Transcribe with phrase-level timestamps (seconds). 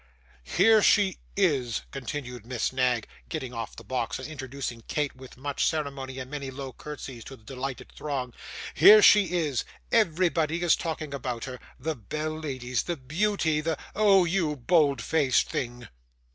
[0.43, 5.63] 'Here she is,' continued Miss Knag, getting off the box, and introducing Kate with much
[5.67, 8.33] ceremony and many low curtseys to the delighted throng;
[8.73, 14.25] 'here she is everybody is talking about her the belle, ladies the beauty, the oh,
[14.25, 15.87] you bold faced thing!